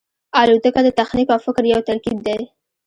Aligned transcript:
الوتکه 0.41 0.81
د 0.83 0.89
تخنیک 0.99 1.27
او 1.33 1.39
فکر 1.45 1.63
یو 1.73 1.81
ترکیب 1.87 2.17
دی. 2.27 2.37